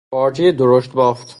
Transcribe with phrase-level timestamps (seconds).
[0.09, 1.27] پارچهی درشت بافت